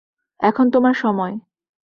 [0.39, 1.33] এখন তোমার সময়।